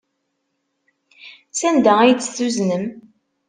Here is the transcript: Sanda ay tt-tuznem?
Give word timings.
Sanda 1.59 1.93
ay 1.99 2.13
tt-tuznem? 2.15 2.85